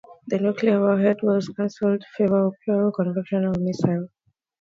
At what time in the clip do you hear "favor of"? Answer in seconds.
2.17-2.53